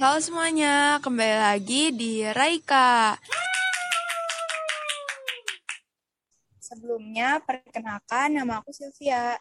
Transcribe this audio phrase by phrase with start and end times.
[0.00, 3.20] Halo semuanya, kembali lagi di Raika.
[6.56, 9.36] Sebelumnya, perkenalkan nama aku Sylvia.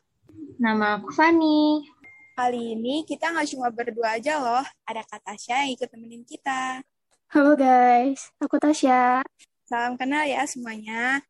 [0.59, 1.87] Nama aku Fani.
[2.35, 6.83] Kali ini kita nggak cuma berdua aja loh, ada Kak Tasya yang ikut temenin kita.
[7.31, 9.23] Halo guys, aku Tasya.
[9.63, 11.23] Salam kenal ya semuanya.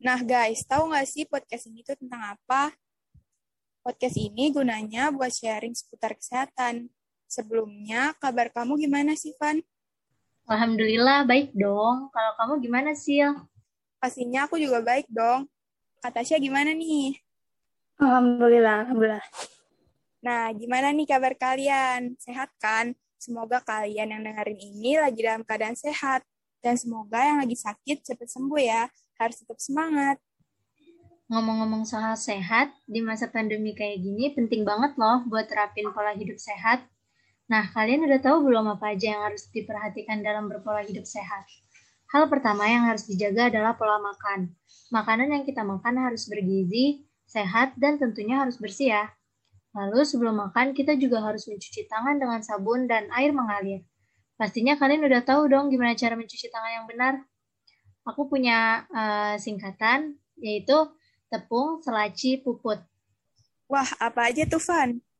[0.00, 2.72] Nah guys, tahu nggak sih podcast ini tuh tentang apa?
[3.84, 6.88] Podcast ini gunanya buat sharing seputar kesehatan.
[7.32, 9.56] Sebelumnya, kabar kamu gimana sih, Van?
[10.44, 12.12] Alhamdulillah baik dong.
[12.12, 13.24] Kalau kamu gimana sih?
[13.96, 15.48] Pastinya aku juga baik dong.
[16.04, 17.16] Kak Tasya gimana nih?
[17.96, 19.24] Alhamdulillah, alhamdulillah.
[20.20, 22.20] Nah, gimana nih kabar kalian?
[22.20, 22.92] Sehat kan?
[23.16, 26.20] Semoga kalian yang dengerin ini lagi dalam keadaan sehat.
[26.60, 28.92] Dan semoga yang lagi sakit cepat sembuh ya.
[29.16, 30.20] Harus tetap semangat.
[31.32, 36.36] Ngomong-ngomong soal sehat, di masa pandemi kayak gini penting banget loh buat terapin pola hidup
[36.36, 36.91] sehat.
[37.52, 41.44] Nah, kalian udah tahu belum apa aja yang harus diperhatikan dalam berpola hidup sehat?
[42.08, 44.56] Hal pertama yang harus dijaga adalah pola makan.
[44.88, 49.04] Makanan yang kita makan harus bergizi, sehat, dan tentunya harus bersih ya.
[49.76, 53.84] Lalu sebelum makan, kita juga harus mencuci tangan dengan sabun dan air mengalir.
[54.40, 57.20] Pastinya kalian udah tahu dong gimana cara mencuci tangan yang benar.
[58.08, 60.88] Aku punya uh, singkatan, yaitu
[61.28, 62.80] tepung selaci puput.
[63.68, 65.11] Wah, apa aja tuh, Van?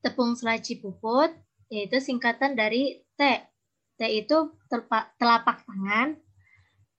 [0.00, 1.34] Tepung selaci puput
[1.68, 3.20] yaitu singkatan dari T.
[3.98, 4.54] T itu
[5.18, 6.16] telapak tangan,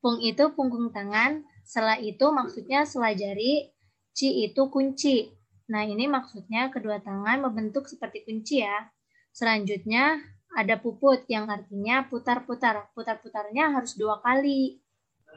[0.03, 3.71] pung itu punggung tangan, sela itu maksudnya sela jari,
[4.11, 5.31] ci itu kunci.
[5.69, 8.89] Nah, ini maksudnya kedua tangan membentuk seperti kunci ya.
[9.31, 10.19] Selanjutnya
[10.57, 12.89] ada puput yang artinya putar-putar.
[12.97, 14.81] Putar-putarnya harus dua kali.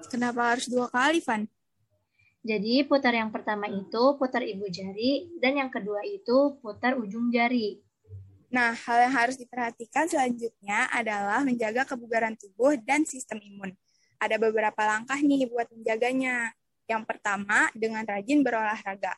[0.08, 1.44] Kenapa harus dua kali, Van?
[2.42, 7.78] Jadi putar yang pertama itu putar ibu jari dan yang kedua itu putar ujung jari.
[8.50, 13.70] Nah, hal yang harus diperhatikan selanjutnya adalah menjaga kebugaran tubuh dan sistem imun.
[14.18, 16.50] Ada beberapa langkah nih buat menjaganya.
[16.90, 19.14] Yang pertama, dengan rajin berolahraga.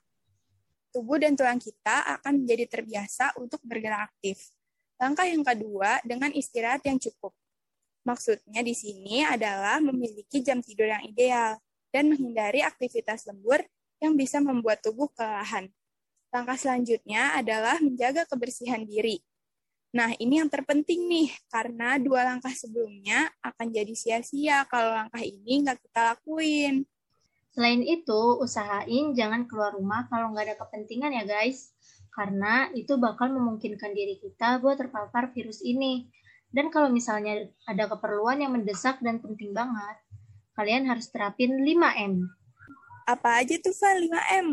[0.93, 4.53] Tubuh dan tulang kita akan menjadi terbiasa untuk bergerak aktif.
[5.01, 7.33] Langkah yang kedua, dengan istirahat yang cukup.
[8.05, 11.57] Maksudnya di sini adalah memiliki jam tidur yang ideal
[11.95, 13.63] dan menghindari aktivitas lembur
[14.03, 15.71] yang bisa membuat tubuh kelelahan.
[16.35, 19.23] Langkah selanjutnya adalah menjaga kebersihan diri.
[19.95, 25.63] Nah, ini yang terpenting nih, karena dua langkah sebelumnya akan jadi sia-sia kalau langkah ini
[25.63, 26.83] nggak kita lakuin.
[27.55, 31.71] Selain itu, usahain jangan keluar rumah kalau nggak ada kepentingan ya guys,
[32.11, 36.11] karena itu bakal memungkinkan diri kita buat terpapar virus ini.
[36.51, 39.95] Dan kalau misalnya ada keperluan yang mendesak dan penting banget,
[40.55, 42.31] kalian harus terapin 5M.
[43.05, 44.47] Apa aja tuh, Van, 5M?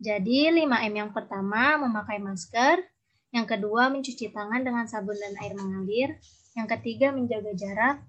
[0.00, 2.80] Jadi 5M yang pertama memakai masker,
[3.30, 6.16] yang kedua mencuci tangan dengan sabun dan air mengalir,
[6.56, 8.00] yang ketiga menjaga jarak,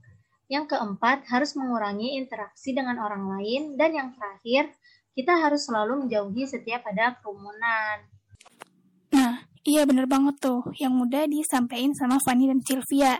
[0.47, 4.72] yang keempat harus mengurangi interaksi dengan orang lain, dan yang terakhir
[5.11, 8.07] kita harus selalu menjauhi setiap ada kerumunan.
[9.11, 13.19] Nah, iya bener banget tuh, yang mudah disampaikan sama Fanny dan Sylvia.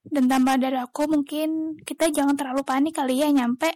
[0.00, 3.68] Dan tambah dari aku mungkin kita jangan terlalu panik kali ya nyampe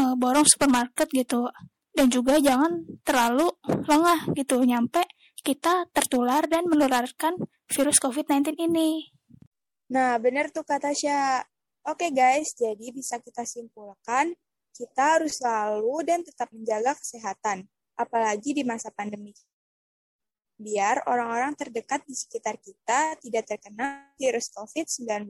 [0.00, 1.48] uh, borong supermarket gitu.
[1.92, 5.04] Dan juga jangan terlalu lengah gitu nyampe
[5.42, 7.36] kita tertular dan menularkan
[7.68, 9.12] virus COVID-19 ini.
[9.92, 11.44] Nah, benar tuh kata Tasya.
[11.82, 14.32] Oke guys, jadi bisa kita simpulkan
[14.72, 17.66] kita harus selalu dan tetap menjaga kesehatan,
[17.98, 19.34] apalagi di masa pandemi
[20.62, 25.26] biar orang-orang terdekat di sekitar kita tidak terkena virus COVID-19.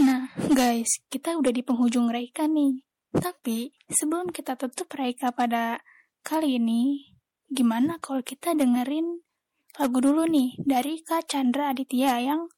[0.00, 2.84] Nah, guys, kita udah di penghujung Reika nih.
[3.16, 5.80] Tapi, sebelum kita tutup Reika pada
[6.20, 7.12] kali ini,
[7.48, 9.24] gimana kalau kita dengerin
[9.76, 12.48] lagu dulu nih dari Kak Chandra Aditya yang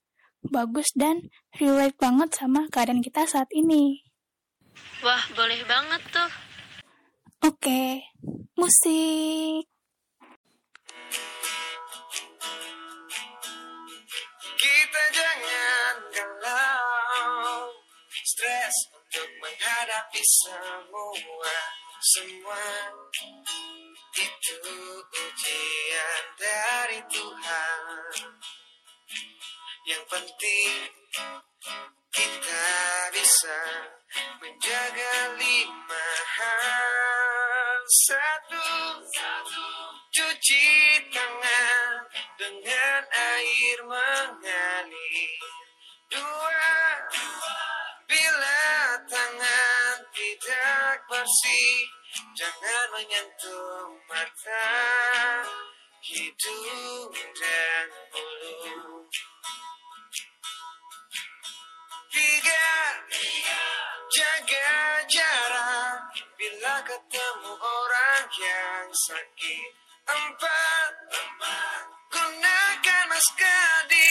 [0.46, 4.06] bagus dan relate banget sama keadaan kita saat ini.
[5.02, 6.30] Wah, boleh banget tuh.
[7.46, 8.02] Oke,
[8.58, 9.78] musik.
[14.88, 17.68] Kita jangan galau.
[18.09, 21.57] Stres untuk menghadapi semua
[22.16, 22.65] Semua.
[24.16, 24.57] Itu
[25.12, 27.83] ujian dari Tuhan.
[29.92, 30.72] Yang penting
[32.16, 32.65] kita
[33.12, 33.60] bisa
[34.41, 37.77] menjaga lima hal.
[38.09, 38.68] Satu,
[40.16, 40.65] cuci
[41.12, 42.09] tangan
[42.41, 44.67] dengan air mengalir
[46.10, 46.74] dua
[48.09, 48.62] bila
[49.06, 51.76] tangan tidak bersih
[52.34, 54.72] jangan menyentuh mata
[56.03, 59.10] hidung dan mulut
[62.12, 62.68] tiga
[64.09, 66.00] jaga jarak
[66.41, 69.71] bila ketemu orang yang sakit.
[70.09, 70.92] Empat
[72.09, 74.09] gunakan masker di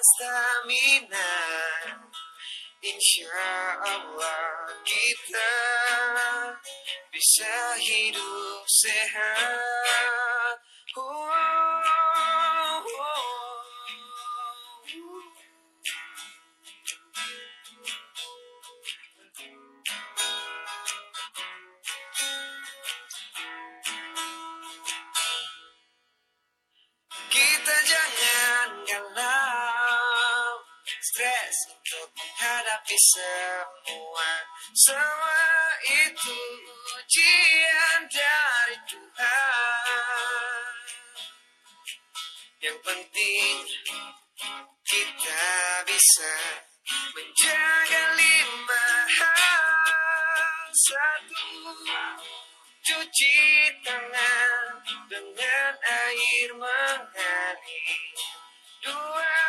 [0.00, 1.30] stamina.
[2.80, 3.44] Insya
[3.84, 5.52] Allah kita
[7.12, 10.29] bisa hidup sehat.
[32.90, 34.30] Menghadapi semua.
[34.74, 35.42] Semua
[35.86, 36.38] itu
[36.98, 40.74] ujian dari Tuhan.
[42.60, 43.56] Yang penting
[44.82, 45.46] kita
[45.86, 46.34] bisa
[47.14, 49.66] menjaga lima hal.
[50.70, 51.46] Satu,
[52.82, 53.38] cuci
[53.86, 58.18] tangan dengan air mengalir.
[58.80, 59.44] Dua,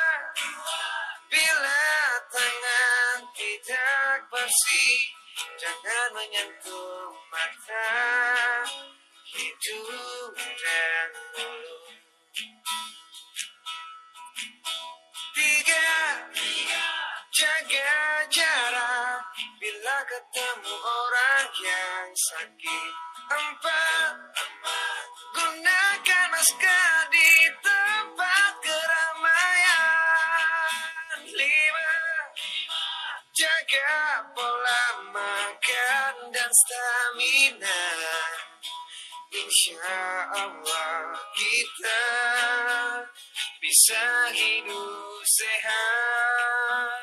[1.31, 2.00] bila
[4.41, 5.01] bersih,
[5.61, 7.93] jangan menyentuh mata,
[9.29, 11.93] hidung dan mulut.
[15.37, 15.93] Tiga,
[17.29, 17.93] jaga
[18.33, 19.21] jarak
[19.61, 22.93] bila ketemu orang yang sakit.
[23.29, 24.15] Empat,
[25.37, 27.29] gunakan masker di
[27.61, 28.30] tempat
[36.51, 37.79] stamina.
[39.31, 39.95] Insya
[40.35, 42.03] Allah kita
[43.63, 44.03] bisa
[44.35, 46.99] hidup sehat.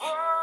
[0.00, 0.33] Wow,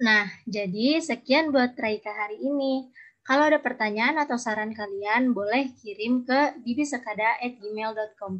[0.00, 2.88] Nah, jadi sekian buat Raika hari ini.
[3.20, 8.32] Kalau ada pertanyaan atau saran kalian, boleh kirim ke dibisekada@gmail.com.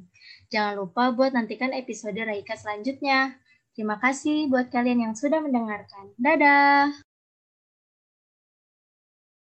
[0.49, 3.37] Jangan lupa buat nantikan episode Raika selanjutnya.
[3.77, 6.17] Terima kasih buat kalian yang sudah mendengarkan.
[6.17, 7.10] Dadah!